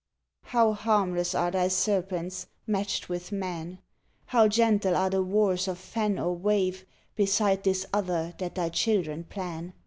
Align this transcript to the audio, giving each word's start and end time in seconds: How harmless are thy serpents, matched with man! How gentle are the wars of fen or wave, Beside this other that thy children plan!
How 0.45 0.73
harmless 0.73 1.35
are 1.35 1.51
thy 1.51 1.67
serpents, 1.67 2.47
matched 2.65 3.07
with 3.07 3.31
man! 3.31 3.77
How 4.25 4.47
gentle 4.47 4.95
are 4.95 5.11
the 5.11 5.21
wars 5.21 5.67
of 5.67 5.77
fen 5.77 6.17
or 6.17 6.35
wave, 6.35 6.85
Beside 7.15 7.63
this 7.63 7.85
other 7.93 8.33
that 8.39 8.55
thy 8.55 8.69
children 8.69 9.25
plan! 9.25 9.73